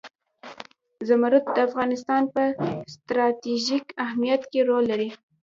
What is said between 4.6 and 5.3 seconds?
رول لري.